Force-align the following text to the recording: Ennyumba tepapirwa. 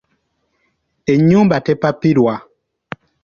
Ennyumba 1.13 1.55
tepapirwa. 1.65 2.35